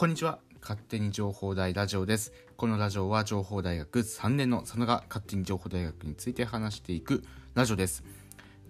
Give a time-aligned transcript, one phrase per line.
[0.00, 0.38] こんにちは。
[0.62, 2.32] 勝手に情報大ラジオです。
[2.56, 8.02] このラジオは情報大学3年の佐野が勝手に情報大学について話していくラジオです。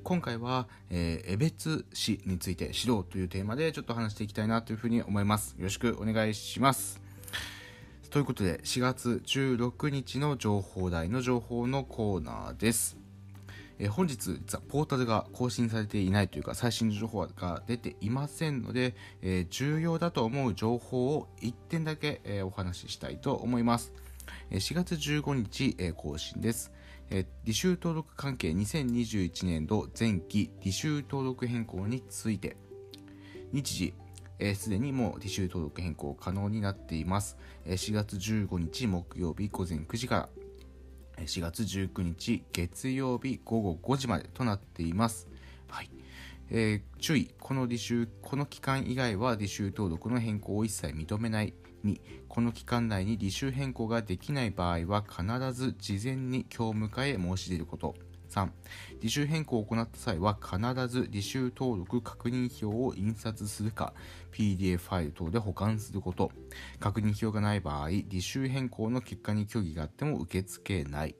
[0.03, 5.55] 今回は、えー、江別市について知ろうというテーマでちょっと話していきたいなというふうに思います。
[5.57, 7.01] よろしくお願いします。
[8.11, 13.00] ということで、4月16日の情報大の情報のコーナーです。
[13.83, 14.39] えー、本日、
[14.69, 23.93] ポータルが更新されていないというか、最新情報が出ていませんので、え、重要だと思う情報を1点だけ、え、お話ししたいと思います。
[24.51, 26.73] え4月15日、え更新です。
[27.09, 32.59] え履修登録関係2021年度前期履修登録変更について、
[33.53, 33.95] 日時、
[34.55, 37.39] す、で、にもう履修登録変更可能になっています。
[37.65, 40.29] え4月15日木曜日午前9時から
[41.27, 45.29] 4月19日月曜日午後5時までとなっています。
[45.69, 45.91] はい。
[46.51, 51.55] えー、注意、この履修、この期間以外は履修登録の変更を一切認めない。
[51.85, 57.95] 2、この期間内に履修変更ができない場合は必ず事前に教務課へ申し出ること。
[58.31, 58.51] 3、
[59.03, 63.93] 履修変更を行った際は必ず履修登録確認票を印刷するか
[64.33, 66.31] PDF ファイル等で保管すること。
[66.79, 71.17] 確認票がない場合、履修変更の結果に虚偽があっても受け付けない。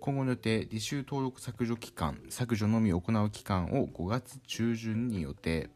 [0.00, 5.68] 今後の予定、履修登録削除期間、削除のみ行う期間を5月中旬に予定。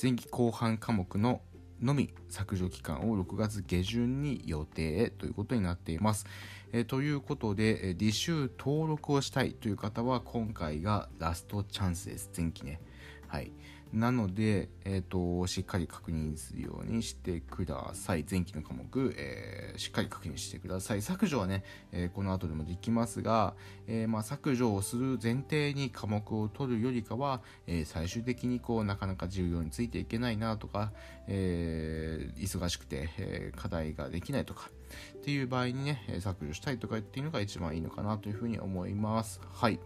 [0.00, 1.42] 前期後半科目の
[1.80, 6.26] のみ削除期間を6月下旬に予定ということになっています。
[6.72, 12.30] え、ということで、履修登録をしたいという方は今回がラストチャンスです。
[12.36, 12.80] 前期ね。
[13.26, 13.52] はい。
[13.92, 18.24] なので、え、ー、と、しっかり確認するようにしてください。
[18.28, 21.02] 前期の科目、えー、しっかり確認してください。
[21.02, 23.54] 削除はね、えー、この後でもできますが、
[23.88, 30.92] えまあ、削除をする前提に科目を取るよりかは、え最終的にこう、なかなか授業についていけないなとか、
[31.26, 34.70] え忙しくて、え課題ができないとか、
[35.16, 39.40] っていう場合にね、削除したいとかっていうのが一番いいのかなというふうに思います。
[39.52, 39.80] はい。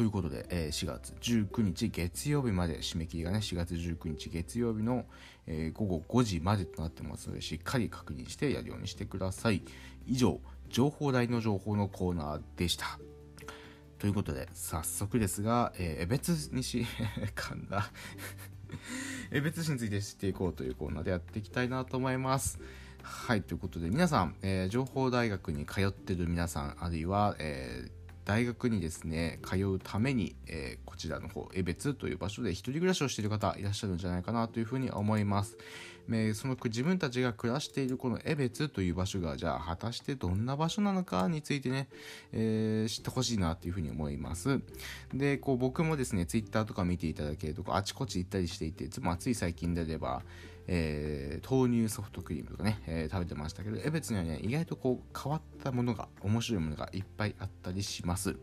[0.00, 5.04] ということで、えー、4月19日月曜日まで締め切りがね、4月19日月曜日の、
[5.46, 9.62] えー、午後5時までとなってますので、しっかり確認してやるようにしてください。
[10.06, 10.40] 以上、
[10.70, 12.98] 情報台の情報のコーナーでした。
[13.98, 16.86] ということで、早速ですが、えー、別にし、
[17.36, 17.92] 噛んだ。
[19.30, 22.58] え別紙について知っていこうというコーナーでやっていきたいなと思います。
[23.02, 35.56] はい、ということで皆さん、えー、情報大学に通ってる皆さん、あるいは、えー大学にですね、通うために、えー、こちらの方、江別という場所で一人暮らしをしている方いらっしゃるんじゃないかなというふうに思います。
[36.12, 41.88] え、その自分たちが暮らしているこの江別という場所が、じゃあ果たしてどんな場所なのかについてね、
[42.32, 44.60] えー、知ってほしいなというふうに思います。
[45.14, 50.22] で、こう僕もですね、ツイッターとか見ていただけると、あちこち行ったりしていて、ま、つい最近であれば、
[50.66, 58.36] えー、豆乳ソフトクリームとかね、えー、食べてましたけど、江別にはね、意外とこう変わったものが、面白いものがいっぱいあったりします。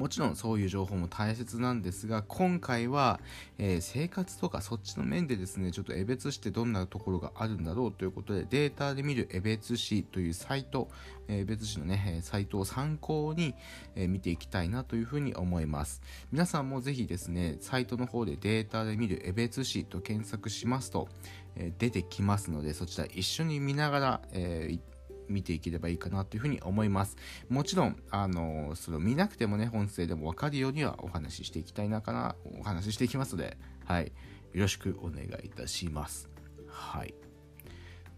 [0.00, 3.20] もちろんそういう情報も大切なんですが、今回は、
[3.58, 10.88] えー、生活とかそっちの面でですね、ちょっと江別市ってどんなところがあるんだろうということで、データで見る江別市というサイト、
[11.28, 13.54] 江別市のね、サイトを参考に、
[13.94, 16.00] えー、見ていきたいなというふうに思います。
[16.32, 21.08] 皆さんもぜひですね、サイトの方でデータで見る江別市と検索しますと、
[21.56, 24.80] えー、出てきますので、そちら一緒に見ながら、えー、
[25.30, 27.16] 見ていければいいかなというふうに思います。
[27.48, 34.12] もちろん、あの、それを見なくてもね、音声でもわかるようにはお話ししていきたいなかな、お話ししていきますので、はい。
[34.52, 36.28] よろしくお願いいたします。
[36.66, 37.14] はい。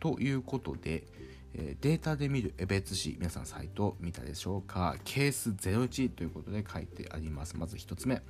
[0.00, 1.06] ということで、
[1.54, 4.96] えデータで見る江別市、皆さんサイト見たでしょうか？
[5.04, 7.56] ケース01ということで書いてあります。
[7.58, 8.22] まず1つ目。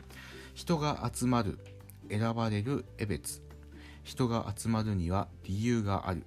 [0.55, 1.59] 人が集まる、
[2.11, 3.43] 選ばれる江別。
[4.03, 6.27] 人が集まるには理由がある。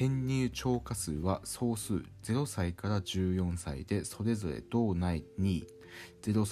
[0.00, 5.66] 転入超過数は総数0歳から14歳でそれぞれ道内2位
[6.22, 6.46] 0,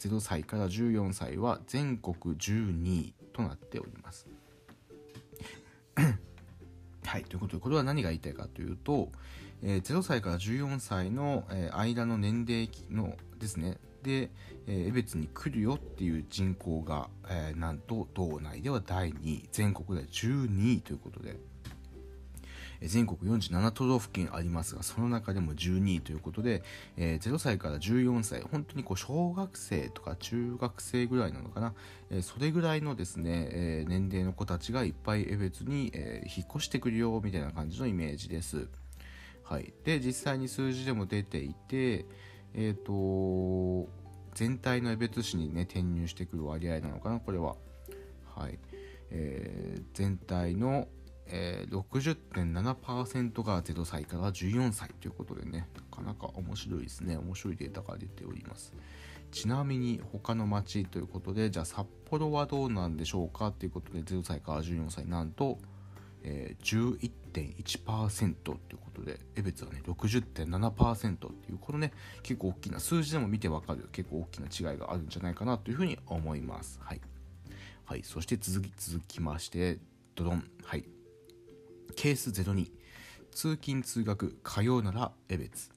[0.00, 4.26] 0歳から14歳は全国12位となっております。
[7.06, 9.12] はい、ということでこれは何が言いたいかというと、
[9.62, 13.78] えー、0歳から14歳の、えー、間の年齢のですね。
[14.02, 14.30] で、
[14.66, 21.38] えー、江別に来るよっていう人口が、えー、なんと道内では第2位全国で12位ということで。
[22.82, 26.62] 全国47都道府県ありますが、その中でも12位ということで、
[26.96, 31.74] えー、0歳から14歳、本当にこう小学生とか中学生ぐらいなのかな、
[32.10, 38.68] えー、それぐらいのですね、えー、年齢の子たちがいっぱい江別に、え引っ越してくるよ、みたいな感じのイメージです。
[39.44, 39.72] はい。
[39.84, 42.06] で、実際に数字でも出ていて、
[42.54, 43.88] えっ、と、
[44.34, 47.56] 全体の江別市にね、転入してくる割合なのかな、これは。
[48.34, 48.58] はい。
[49.10, 50.86] えー、全体の
[51.32, 57.16] えー、60.7%が0歳から14歳ということでね、なかなか面白いですね。
[57.16, 58.74] 面白いデータが出ております。
[59.30, 65.58] ちなみに他の町ということで、じゃあ札幌はどうなんでしょうかということで、0歳から14歳、なんと、
[66.22, 66.98] えー、
[67.32, 71.92] 11.1%ということで、江別はね、60.7%っていう、このね、
[72.24, 76.80] 結構大きな、数字でも見てわかる結構大きな違いがあるんじゃないかなというふうに思います。
[76.82, 77.00] はい。
[77.84, 79.78] はい、そして続き、続きまして、
[80.16, 80.44] ドドン。
[80.64, 80.99] はい。
[82.02, 82.70] ケース02。
[83.30, 85.70] 通勤通学、通うなら江別。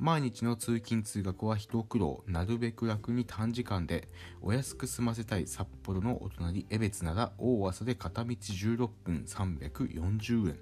[0.00, 4.08] 毎日の通勤通学は一苦労、なるべく楽に短時間で、
[4.40, 10.58] お安く済ませたい札幌のお隣、江別なら大朝で片道16分340円。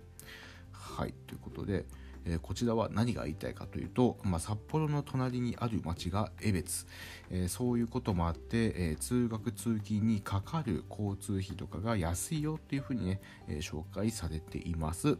[0.70, 1.87] はい、ということで、
[2.25, 6.87] えー、こちらは何が言いたいかというと、まあ、札幌の隣にある町が江別、
[7.31, 15.19] えー、そういうこともあって、えー、通学通勤にかかる交通費とかが安いよっていうふうにね、え紹介されています、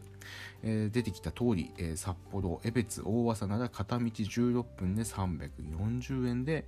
[0.63, 6.65] え出てきた通り、え札幌江別大朝なら片道16分で340円で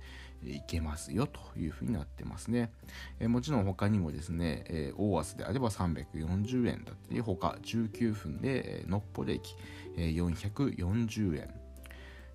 [0.52, 2.72] 行けますよというふうになってますね、
[3.18, 9.56] えもちろん他にもですね、え大朝であれば340円だったり他19分で、えのっぽで駅
[9.96, 11.54] え440円、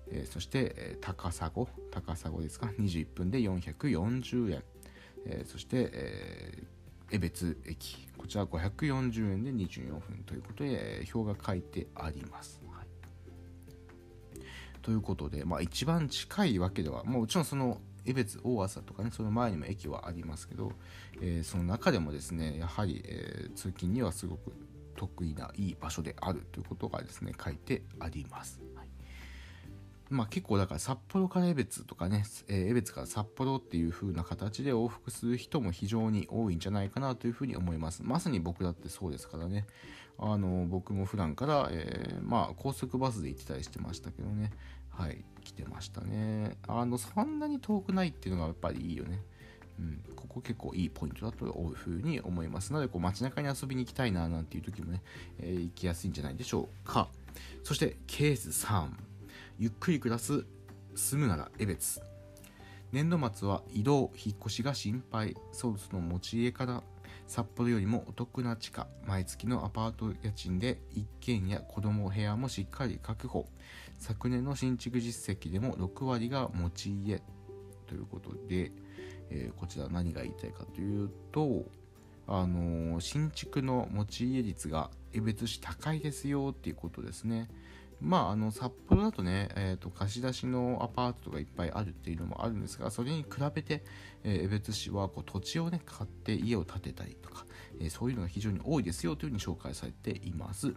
[0.08, 1.68] えそして、え高砂高
[2.16, 4.62] 砂ですか？21分で440円、
[5.26, 6.64] えそして、え
[7.12, 12.86] 江別駅こちら540円で24分ということで、え表が書いてあります、はい、
[14.82, 20.72] ということで、まあ、一番近いわけではもちろんその江別大朝とかねその前にも駅はありますけど、
[21.20, 24.52] えー、その中でもですねやはり、えー、通勤にはすごく
[24.96, 28.60] 得意ないい場所であるということがですね書いてあります。
[28.74, 28.88] はい
[30.10, 38.02] まあ、結構だから札幌から江別とかね、えー、江別から札幌っていう風な形で往復する人も非常に多いんじゃないかなというふうに思います。
[38.02, 39.66] まさに僕だってそうですからね。
[40.18, 44.50] あの僕も普段から、えー、まあ高速バスで行ってたりしてましたけどね。
[44.90, 46.56] はい、来てましたね。
[46.68, 49.20] あの、そんなに遠くないっていうのがやっぱりいいよね。
[49.78, 55.02] うん、ここ結構いいポイントだというふうに思いますので、こう街中に遊びに行きたいななんていう時もね、
[55.38, 57.08] えー、行きやすいんじゃないでしょうか。
[57.64, 58.88] そしてケース3、
[59.58, 60.44] ゆっくり暮らす、
[60.94, 62.02] 住むなら江別。
[62.92, 66.82] 年度末は移動、引っ越しが心配、ソースの持ち家から
[67.26, 73.46] 札幌よりもお得な地価、毎月のアパート家賃で一軒や子供部屋もしっかり確保。
[74.00, 77.22] 昨年の新築実績でも6割が持ち家
[77.86, 78.72] ということで、
[79.30, 81.66] えー、こちら何が言いたいかというと、
[82.26, 87.48] あのー、新築の持ち家率が江別市高いですよっていうことですね。
[88.00, 93.84] まあ、あの札幌だとね、えーと、貸し出しのアパートとかいっぱいあるっていうのもあるんですがそれに比べて、
[94.24, 97.44] えー、江別市はこう土地をね買って家を建てたりとか、
[97.78, 100.74] えー、そういうのが非常に多いですよというふうに紹介されています。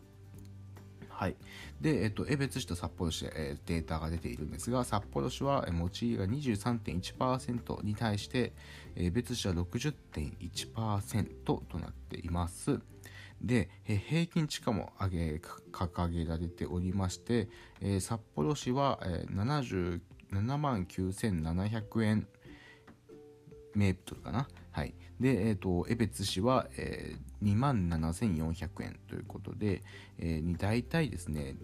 [1.23, 1.37] はい。
[1.79, 8.51] で、えっと、江別市と札幌市で、え、データが出ているんですが、札幌市は持ち家が23.1%に対して、
[8.97, 12.81] 江別市は60.1%となっています。
[13.41, 15.41] で、え平均地価も上げ、
[15.71, 17.47] 掲げられておりまして、
[17.79, 19.99] えー、札幌市は、えー、
[20.33, 22.27] 77万9700円
[23.75, 24.49] メートルかな。
[24.73, 24.95] はい。
[25.19, 29.83] で、えっ、ー、と、江別市は、えー、2万7400円ということで、
[30.17, 31.55] えー、に大体ですね、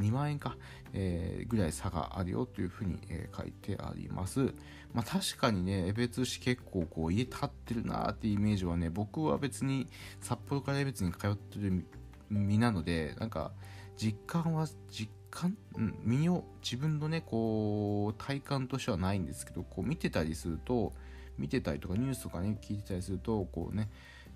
[0.00, 0.56] 2万円か、
[0.92, 4.52] えー、ぐらい差があるよというふうに、えー、書いてあります。
[4.92, 9.86] まあ確かにね、江別市結構こう家建ってるなーっていうイメージはね、僕は別に
[10.20, 11.86] 札幌から江別に通ってる
[12.30, 13.52] 身なので、なんか
[13.96, 20.92] 実感は、実感、うん、身を自分のね、こう体感としてはないんですけど、こう見てたりすると、
[21.40, 23.88] 見てたりとかニュースとかね聞いてたりするとこうね、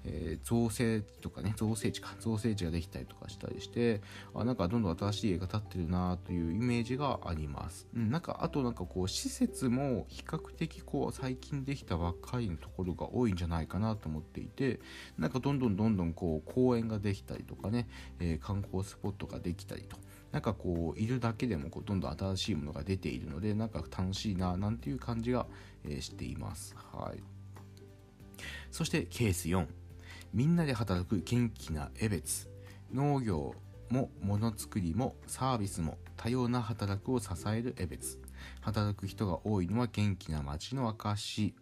[0.05, 4.01] えー、造成とかね造成地か造成地ができたりとかしたりして
[4.35, 14.81] あなんかどんどん新しい家が建ってるなというイメージがあります、うん、なんかあとなんかこう施設も比較的こう最近できたばっかりのところが多いんじゃないかなと思っていて
[15.19, 17.87] なんかどんどんどんどんこう公園ができたりとかね、
[18.19, 19.97] えー、観光スポットができたりと
[20.35, 25.47] なんかこういるだけでもこうどんどん新しいものが出ているのでなんか楽しいななんていう感じが、
[25.89, 26.75] え、しています。
[26.93, 27.23] はい。
[28.73, 29.65] そしてケース4。
[30.33, 32.51] みんなで働く元気な江別。
[32.93, 33.55] 農業
[33.91, 38.21] もものづくりもサービスも多様な働くを支える江別。
[38.61, 41.55] 働く人が多いのは元気な街の証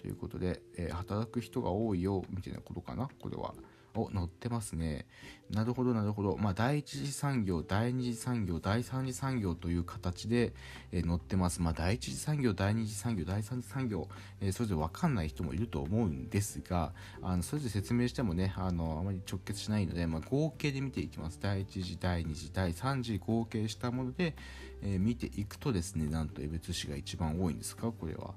[0.00, 3.54] ということで、えー、働く人が多いよみたいなことかなこれは。
[3.94, 5.06] お、乗ってますね。
[5.50, 6.38] なるほど、なるほど。
[6.38, 10.54] まあ、第一次産業、第二次産業、第三次産業という形で、
[10.92, 11.60] えー、乗ってます。
[11.60, 14.08] まあ、第一次産業、第二次産業、第三次産業、
[14.40, 21.38] えー、それぞれわかんない人もいると思うんですが、あの、それぞれ説明してもね、あの、あまり直結しないので、まあ、合計で見ていきます。
[21.42, 24.34] 第一次、第二次、第三次合計したもので、
[24.80, 27.92] えー、見ていくとですね、なんと江別市が一番多いんですか？
[27.92, 28.34] これは。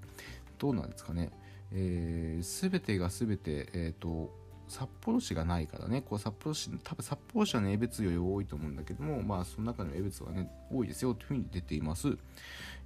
[0.60, 1.32] どうなんですかね？
[1.72, 12.18] えー、全てが全て、えっ、ー、と、札幌市がないからね、こう札幌市、多分札幌市はね、江別より多いと思うんだけども、まあ、その中でも江別はね、多いですよというふうに出ています。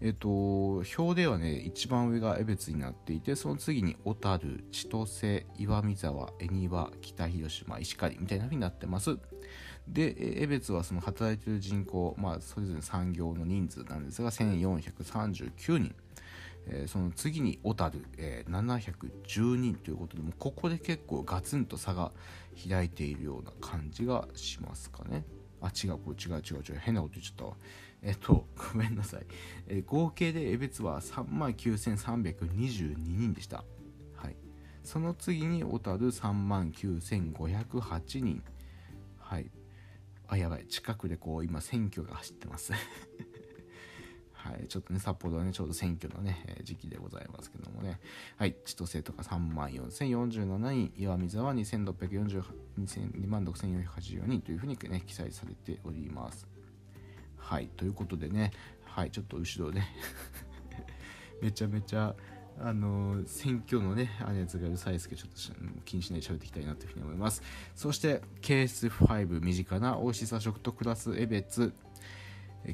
[0.02, 9.18] えっ、と、表ではね、一番上が江別になっていて、その次に小樽、千歳、岩見沢、恵庭、北広島、石狩みたいなふうになってます。
[9.88, 15.96] で、江別はその働いている人口、まあ、それぞれ産業の人数なんですが、1439人。
[16.72, 22.12] えー、その次に小樽、えー、710人ということでもここで結構ガツンと差が
[22.70, 25.26] 開いているような感じがしますかね。
[25.62, 27.54] あ違うこれ違う違う違う変なこと言っちゃったわ。
[28.02, 29.26] えっと ごめんなさい、
[29.68, 33.66] えー、合計で江別は3万9322人でした。
[34.16, 34.36] はい。
[34.84, 38.44] その次に小樽3万9508人。
[39.18, 39.52] はい。
[40.28, 40.68] あやばい。
[40.68, 42.74] 近くでこう今選挙が走ってます。
[44.40, 48.00] はい、ちょっとね、札幌はね、ちょうど選挙のね、えー、時期でございますけどもね、
[48.38, 52.44] はい、千歳とか3万4047人、岩見沢2640
[52.80, 56.48] 2万6484人というふうにね、記載されております。
[57.38, 58.52] はい、ということでね、
[58.86, 59.82] はい、ちょっと後ろで
[61.42, 62.16] めちゃめちゃ、
[62.60, 67.44] あの、選挙のね、あれやつがうるさいですけど、ちょっと気にしないで喋っていきたいなというふうに思います。
[67.76, 71.74] そして、ケース5、身近な美味しさ食とクラス、江別、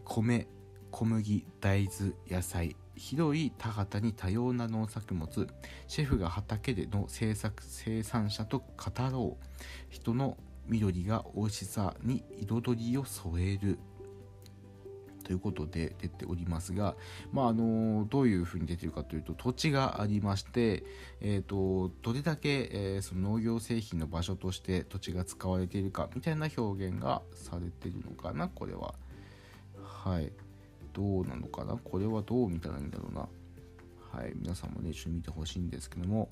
[0.03, 0.47] 米、
[0.95, 5.49] 小麦大豆野菜広い田畑に多様な農作物
[5.87, 8.65] シェフが畑での制作生産者と語
[9.11, 9.45] ろう。
[9.89, 10.37] 人の
[10.67, 13.77] 緑が美味しさに彩りを添える。
[15.25, 16.95] ということで出ておりますが、
[17.33, 20.85] まあ、あのどういうふうに出てるかというと土地がありまして、
[21.19, 28.95] えーと、どれだけ、えー、その農業製品の場所として土地が使われているかみたいな表現がされているのかなこれは。
[29.83, 30.31] はい。
[30.95, 31.75] どうなのかな？
[31.75, 33.27] これはどう見たらいいんだろうな？
[34.11, 36.29] はい、皆さんもね、一緒に見てほしいんですけども、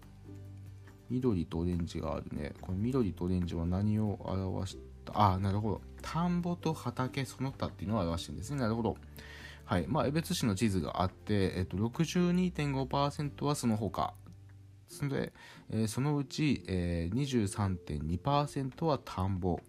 [1.10, 2.54] 緑とオレンジがあるね。
[2.62, 5.34] この緑とオレンジは何を表した？
[5.34, 5.82] あ、なるほど。
[6.02, 8.62] 田んぼと畑その他っていうのを表してるんですね。
[8.62, 8.96] なるほど。
[9.66, 9.86] はい。
[9.88, 14.14] まあ、江別市の地図があって、えっと、62.5%はその他。
[14.88, 15.34] それ
[15.70, 19.60] えー、そのうち、えー、23.2%は田んぼ。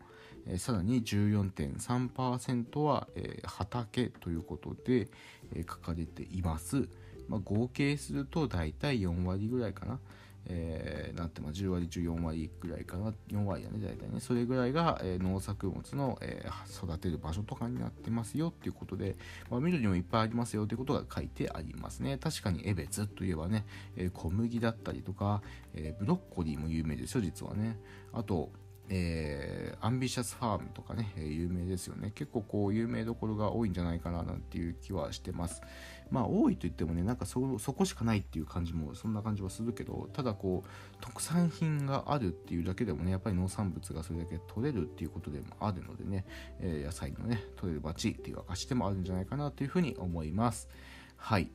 [0.46, 5.08] えさらに14.3%は、え、畑ということで、
[5.54, 6.88] え、書かれています。
[7.28, 9.98] まあ、合計すると大体4割ぐらいかな。
[10.46, 13.14] えー、なんてま10割14割ぐらいかな。
[13.28, 14.20] 4割だね大体ね。
[14.20, 19.16] それぐらいが、え、農作物の、え、育てる場所とかになってますよっていうことで、
[19.50, 22.18] まあ、緑もいっぱいありますよということが書いてありますね。
[22.18, 23.64] 確かに江別といえばね、
[23.96, 25.40] え小麦だったりとか、
[25.74, 27.78] えブロッコリーも有名ですよ実はね。
[28.12, 28.52] あと
[28.90, 32.12] えー、アンビシャスファームとかね、えー、有名ですよね。
[32.14, 35.62] 結構こう有名どころが多いんじゃないかななんていう気はしてます。
[36.10, 46.26] まあ多いと言ってもね、なんかそそこしかないっていう感じもそんな感じはするけど、ただこう特産品があるっていうだけでもね、やっぱり農産物がそれだけ取れるっていうことでもあるのでね、
[46.60, 50.68] えー、野菜のね、取れる町っていう証でもあるんじゃないかなというふうに思います。
[51.16, 51.50] はい。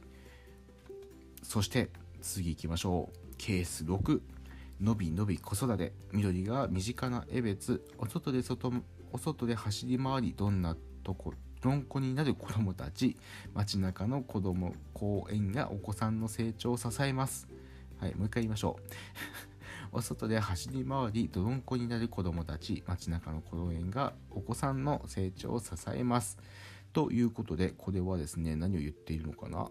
[1.44, 1.90] そして
[2.22, 3.36] 次行きましょう。
[3.38, 4.22] ケース6。
[4.82, 8.72] のびのび子育て緑が身近な江別お外で外
[9.12, 13.18] お外で走り回りどんなとこどんこになる子供たち
[13.54, 17.50] 街中の子供公園がお子さんの成長を支えます。
[17.98, 18.84] はいもう一回言いましょう。
[19.92, 26.38] お外で走り回りどんこになる子供たち街中の公園がお子さんの成長を支えます。
[26.94, 29.70] ということでこれはですね何を言っているのかな？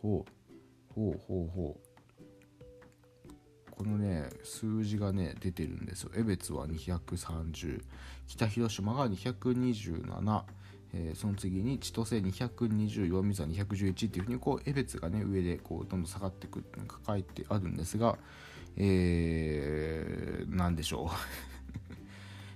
[0.00, 1.87] ほうほうほうほう。
[3.78, 6.10] このね数字がね出てるんですよ。
[6.16, 7.80] 江別は230
[8.26, 10.42] 北広島が227
[10.94, 18.16] えー、その次に千歳220弱水は211っていうふうにこう江別がね上でこうどんどん下がっていくって書いてあるんですが
[18.78, 21.10] えー、何でしょ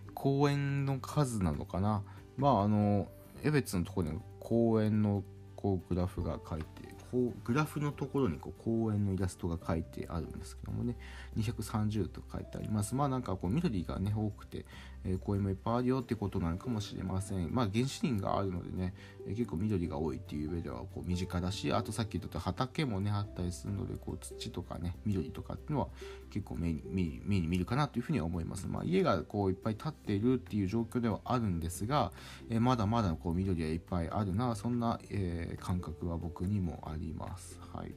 [0.09, 0.12] う。
[0.14, 2.02] 公園の数なのかな？
[2.37, 3.09] まああの
[3.43, 5.25] 江別のところに公園の
[5.57, 10.97] こうグラフが書いてこうグラフのところにこう公園のイラストが書いてあるんですけどもね。
[11.37, 12.95] 230と書いてあります。
[12.95, 14.64] まあなんかこう緑がね多くて、
[15.05, 17.53] え、公園もいっぱいあるよってことなのかもしれません。
[17.53, 18.95] まあ原始林があるのでね、
[19.27, 25.89] え、結構緑が多いっていう上ではこう身近だしあとさっき言った畑もねあったりするのでこう土とかね緑とかっていうのは
[26.31, 28.67] 結構目に目に見るかなというふうには思います。
[28.69, 32.13] まあ家がこういっぱい建っているっていう状況ではあるんですが、
[32.51, 37.59] え、まだまだこう緑はいっぱいあるなそんな、え感覚は僕にもあります。
[37.73, 37.95] はい。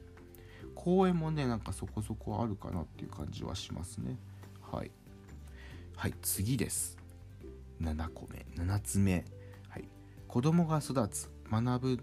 [0.74, 4.18] 公園もねなんかそこそこあるかなっていう感じはしますね。
[4.60, 4.90] はい。
[5.96, 6.98] はい次です。
[7.80, 8.44] 7個目。
[8.62, 9.24] 7つ目。
[9.70, 9.88] はい。
[10.28, 11.98] 子供が育つ学ぶ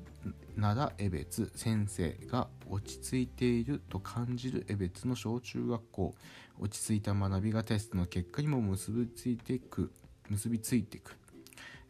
[0.56, 6.16] なら江別先生が落ち着いていると感じる江別の小中学校。
[6.60, 9.92] 落ち着いた学びがテストの結果にも結びついていく
[10.28, 11.16] 結びついていく。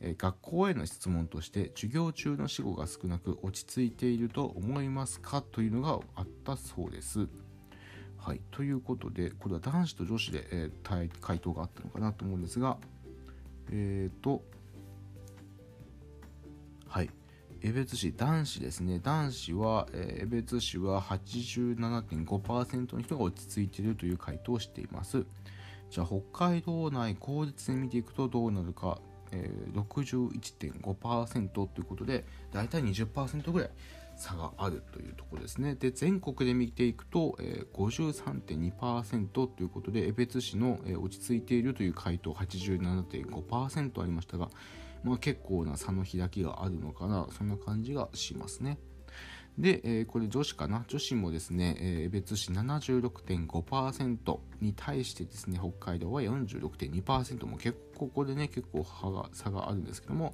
[0.01, 5.41] え学校への質問として授業中の死語が少なく落ち着いていると思いますか？
[5.41, 7.29] というのがあったそうです。
[8.23, 12.77] はい、ということでこれは男子と女子で、えー、回答があったのかなと思うんですが
[13.69, 14.43] えっ、ー、と
[16.87, 17.09] はい。
[17.61, 18.99] 江別市男子ですね。
[18.99, 25.25] 男子は、えー、江別市は87.5%の人が落ち着いているという回答をしています。
[25.89, 28.99] じゃあ北海道内公立で見ていくとどうなるか
[29.33, 33.69] えー、61.5%ということで大体20%ぐらい
[34.15, 35.75] 差があるというところですね。
[35.75, 44.49] で全国で見ていくと、えー、53.2%ということで江別市の、えー、落ち着いているという回答87.5%ありましたが、
[45.03, 48.77] まあ、結構な差の開きがあるのかなそんな感じがしますね。
[49.57, 50.83] で、えー、これ女子かな？
[50.87, 58.83] 女子もですね、えー、別市76.5%に対してですね、北海道は46.2%も結構、ここでね、結構
[59.31, 60.33] 差があるんですけども、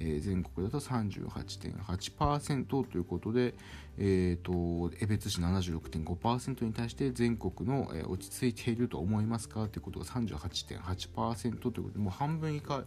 [0.00, 3.54] えー、全国だと38.8%ということで、
[3.98, 4.44] えー
[4.90, 9.66] と、江別市76.5%に対して全国の、え、落ち着いていると思いますか？
[9.68, 12.84] ということが38.8%ということでもう半分以下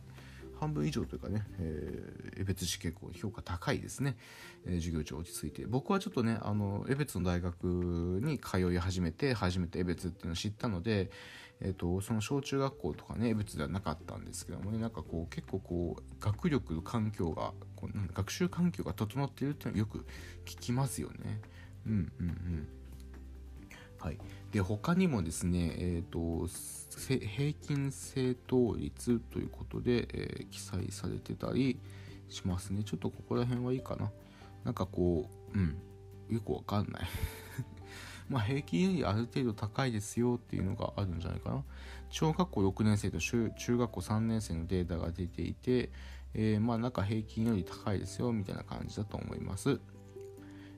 [0.61, 4.15] 半分以上というかね、えー、江別市結構評価高いですね、
[4.67, 5.65] えー、授業中落ち着いて。
[5.65, 7.63] 僕はちょっとねあの江別の大学
[8.23, 11.09] に通い始めて初めて江別っていうのを知ったので、
[11.61, 20.05] えーと、その小中学校とかね江別ではなかったんですけどもねなんかこう結構こう学力環境がこう学習環境が整っているっていうのはよく
[20.45, 21.41] 聞きますよね。
[21.87, 22.67] うんうんうん。
[24.01, 24.17] はい、
[24.51, 26.47] で他にもですね、えーと、
[27.07, 31.79] 平均正答率ということで、えー、記載されてたり
[32.27, 32.83] しますね。
[32.83, 34.11] ちょっとここら辺はいいかな。
[34.63, 35.77] なんかこううん。
[36.29, 37.03] よくわかんない。
[38.27, 41.63] まあ平均よりある程度高いですよっていうのがあるんじゃないかな。
[42.09, 45.91] 小学校6年生と中学校3年生のデータが出ていて、
[46.33, 49.79] えー、まあなんか平均より高いですよみたいな感じだと思います。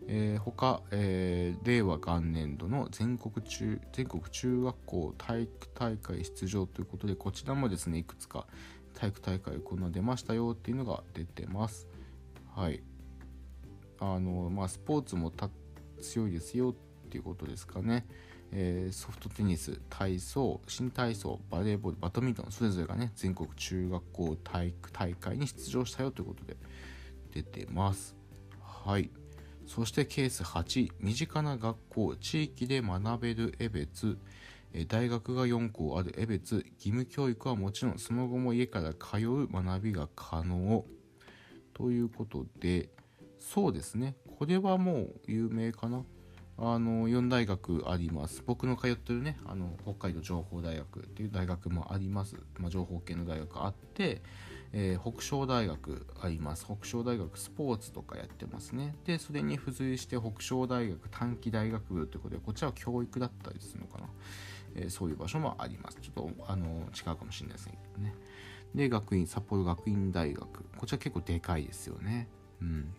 [0.07, 8.45] えー、他、えー、令和元年度の全国中全国中学校体育大会出場ということでこちらもですねいくつか
[8.93, 11.87] 体育大会こんな出ましたよっていうのが出てます。
[12.55, 12.83] はい。
[13.99, 15.31] あのまあスポーツも
[16.01, 18.05] 強いですよっていうことですかね、
[18.51, 26.57] えー、ソフトテニス体操新体操バレーボールバドミントンそれぞれがね全国中学校体育大会に出場したよということで
[27.31, 28.15] 出てます。
[28.61, 29.09] はい。
[29.65, 34.17] そしてケース8身近な学校地域で学べる江別
[34.87, 40.85] 大学が4校ある江別義務教育はもちろんその後も家から通う学びが可能。
[41.73, 42.89] ということで
[43.39, 44.15] そうですね。
[44.39, 46.03] これはもう有名かな。
[46.57, 48.43] あの4大学あります。
[48.45, 54.21] 僕の通ってるねあの北海道情報大学っていう大学もあります、まあ、情報系の大学あって、
[54.73, 56.65] えー、北昇大学あります。
[56.65, 58.95] 北昇大学スポーツとかやってますね。
[59.05, 64.07] でそれに付随して北昇大学短期大学部ということでこちらは教育だったりするのかな、
[64.75, 65.99] えー、そういう場所もあります。
[66.01, 68.15] ちょっとあの違うかもしれないですけどね。
[68.73, 70.63] で学院札幌学院大学。
[70.77, 72.27] こちら結構でかいですよね。
[72.61, 72.93] うん。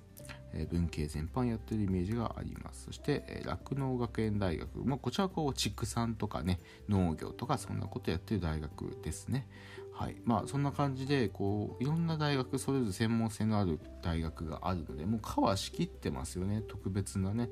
[0.55, 2.85] え文系全般やってるイメージがあります。
[2.85, 9.47] そして酪農、学園大学、まあ、こちらはこう畜産とかね農業とかそんなことやってる大学ですね。
[9.95, 10.17] はい。
[10.25, 16.63] まあそんな感じでこういろんな大学それぞれ専門性のある大学があるのでもうカバーしきってますよね。
[16.67, 17.49] 特別なね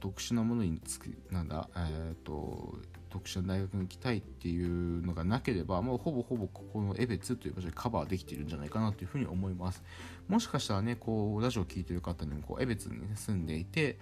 [0.00, 2.78] 特殊なものにつくなんだえっ、ー、と
[3.10, 9.82] 特殊な大学に行きたいっていうのがなければもうほぼほぼここの江別という場所でカバーできているんじゃないかなというふうに思います。
[10.26, 13.98] もしかしたらねこうラジオを聴いてる方にもこう江別に、ね、住んでいて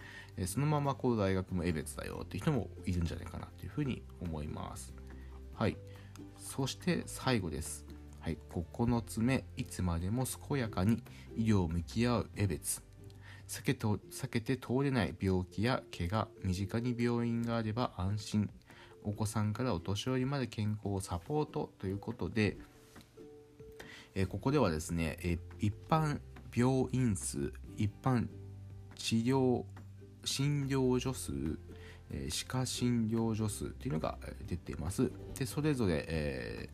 [0.46, 4.94] そのままこう大学も江別だよっていう人もいるんじゃないかなというふうに思います。
[5.54, 5.76] はい。
[6.36, 7.84] そして最後です。
[8.20, 8.38] はい。
[8.50, 11.02] 9つ目いつまでも健やかに
[11.36, 12.82] 医療を向き合う江別。
[13.48, 18.50] 避けて避けて通れない病気や怪我身近に病院があれば安心。
[19.04, 22.56] お子さんからお年寄りまで健康をサポートということで、
[24.14, 26.20] え、ここではですね、え、一般
[26.54, 28.28] 病院数一般
[28.94, 29.64] 治療
[30.24, 31.58] 診療所数、
[32.30, 35.10] 歯科診療所数っていうのが出ています。
[35.38, 36.68] でそれぞれ、え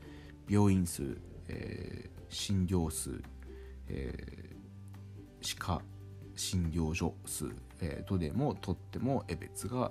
[0.48, 3.22] ー、病院数、えー、診療数、
[3.88, 5.82] えー、歯科
[6.34, 7.46] 診療所数、
[7.80, 9.90] えー、どれもとってもえ別が、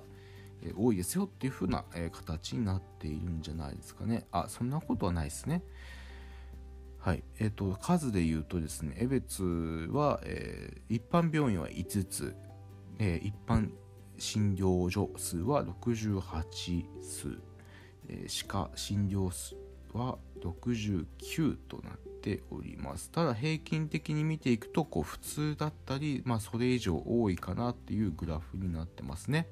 [0.62, 4.26] え多いですよっていう風な、え形になっているんじゃないですかね。
[4.32, 5.62] あそんなことはないですね。
[6.98, 7.22] はい。
[7.38, 9.44] えーと、数で言うとですね江別
[9.92, 12.36] は、えー、一般病院は5つ、
[12.98, 13.70] えー、一般
[14.18, 17.38] 診療所数は68数、
[18.08, 19.56] えー、歯科診療数
[19.92, 23.10] は69となっております。
[23.10, 29.48] ただ平均的に見ていくとこう普通だったり、まあ、それ以上多いかなっていうグラフになってますね。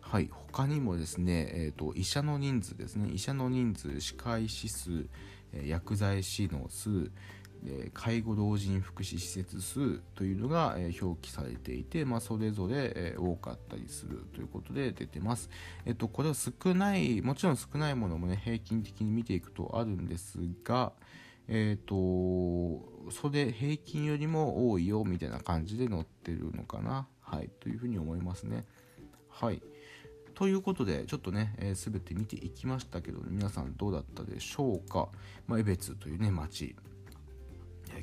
[0.00, 3.10] はい、他にもですね、えーと、医者の人数ですね。
[3.12, 5.06] 医者の人数歯科医師数、
[5.52, 7.10] 薬剤師の数
[7.92, 15.50] 介護老人福祉施設数というのが表記されていて、まあ、それぞれ多かったりするということで出てます。
[15.84, 20.92] えっと、これは少ない、もちろん少ないものもね、平均的に見ていくとあるんですが、
[21.48, 21.94] えっと、
[23.10, 27.08] それ平均よりも多いよみたいな感じで載ってるのかな。
[27.20, 28.64] はい、というふうに思いますね。
[29.28, 29.62] はい。
[30.34, 35.08] ということで、ちょっとね、えー、全て見ていきましたけど、皆さんどうだったでしょうか。
[35.46, 36.76] まあ、江別というね、町。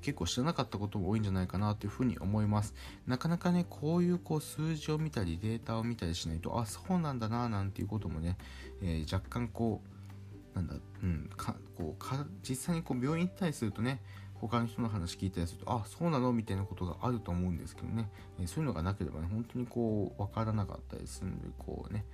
[0.06, 2.76] 結構知らなかったことも多いんじゃないかなというふうに思います。
[3.08, 8.38] なかなかね、こういうこう数字を見たりデータを見たりしないと、あ、そうなんだな、なんていうこともね、
[8.84, 9.82] えー、若干こ
[10.54, 14.00] う、なんだ、うん、かこうか実際にこう病院行ったりするとね、
[14.36, 22.06] 他の人の話聞いたりすると、あ、そうなのみたいなことがあると思うんですけどね、えー、そういうのがなければね、本当にこう、わからなかったりするので、こうね、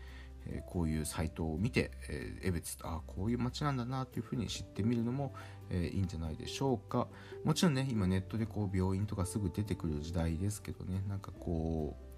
[0.48, 5.34] え、こういうサイトを見て、えー、江別あこういう街なんだなというふうに知ってみるのも、
[5.70, 7.08] えー、いいんじゃないでしょうか。
[7.44, 12.11] もちろんね今ネットでこう病院とかすぐ出てくる時代ですけどねなんかこう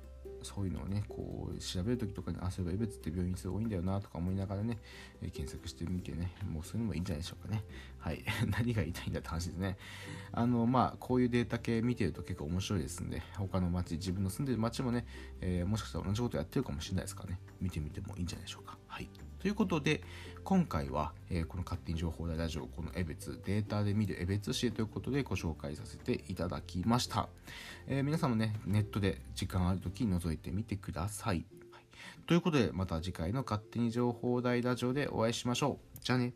[0.43, 4.77] そういうのをねこう調べる時とかにあそういえば江別って病院数多いんだよなとか思いながらね、
[5.21, 7.63] え、検索してみてねもうそういうのもいいんじゃないでしょうかね。
[7.99, 8.23] はい。
[8.49, 9.77] 何が言いたいんだって話ですね。
[10.31, 15.05] あのまあこういうデータ系見てると結構面白いですんで他の町自分の住んでる町もね、
[15.41, 17.39] えー、もしかしたら同じことやってるかもしれないですからね。
[17.61, 18.77] 見てみてもいいんじゃないでしょうか。
[18.87, 19.09] はい。
[19.39, 20.01] ということで、
[20.43, 27.29] 今回は、えー、この勝手に情報大ラジオ、この江別、データで見る江別市ということでご紹介させていただきました。
[27.87, 31.45] えー、皆さんもね、ネットで時間ある時覗いてみてください。
[31.71, 31.85] はい、
[32.27, 35.99] ということで、また次回の勝手に情報大ラジオでお会いしましょう。
[36.01, 36.33] じゃあね。